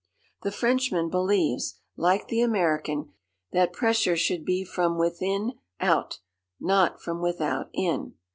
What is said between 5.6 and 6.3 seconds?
out,